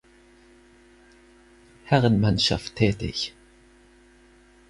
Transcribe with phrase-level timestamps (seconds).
[1.85, 3.35] Herrenmannschaft tätig.